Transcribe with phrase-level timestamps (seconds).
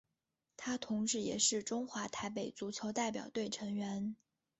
[0.57, 4.15] 他同时也是中华台北足球代表队成员。